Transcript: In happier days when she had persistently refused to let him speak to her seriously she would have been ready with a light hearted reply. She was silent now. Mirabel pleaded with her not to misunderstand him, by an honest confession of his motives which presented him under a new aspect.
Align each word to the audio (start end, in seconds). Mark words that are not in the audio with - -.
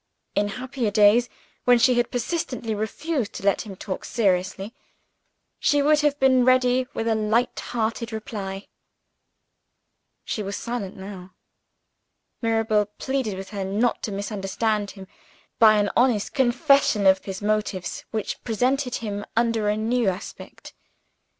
In 0.33 0.47
happier 0.47 0.89
days 0.89 1.29
when 1.65 1.77
she 1.77 1.93
had 1.93 2.09
persistently 2.09 2.73
refused 2.73 3.33
to 3.33 3.43
let 3.43 3.61
him 3.67 3.73
speak 3.73 3.79
to 3.81 3.91
her 3.91 3.99
seriously 4.03 4.73
she 5.59 5.83
would 5.83 5.99
have 5.99 6.19
been 6.19 6.43
ready 6.43 6.87
with 6.95 7.07
a 7.07 7.13
light 7.13 7.59
hearted 7.59 8.11
reply. 8.11 8.67
She 10.25 10.41
was 10.41 10.55
silent 10.57 10.97
now. 10.97 11.35
Mirabel 12.41 12.87
pleaded 12.97 13.37
with 13.37 13.51
her 13.51 13.63
not 13.63 14.01
to 14.01 14.11
misunderstand 14.11 14.89
him, 14.89 15.05
by 15.59 15.75
an 15.77 15.91
honest 15.95 16.33
confession 16.33 17.05
of 17.05 17.23
his 17.25 17.43
motives 17.43 18.03
which 18.09 18.43
presented 18.43 18.95
him 19.05 19.23
under 19.37 19.69
a 19.69 19.77
new 19.77 20.09
aspect. 20.09 20.73